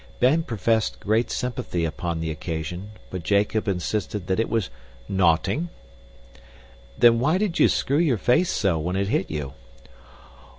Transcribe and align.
Ben 0.19 0.41
professed 0.41 0.99
great 0.99 1.29
sympathy 1.29 1.85
upon 1.85 2.21
the 2.21 2.31
occasion, 2.31 2.89
but 3.11 3.21
Jacob 3.21 3.67
insisted 3.67 4.25
that 4.25 4.39
it 4.39 4.49
was 4.49 4.71
"notting." 5.07 5.69
"Then 6.97 7.19
why 7.19 7.37
did 7.37 7.59
you 7.59 7.67
screw 7.69 7.99
your 7.99 8.17
face 8.17 8.49
so 8.49 8.79
when 8.79 8.95
it 8.95 9.09
hit 9.09 9.29
you?" 9.29 9.53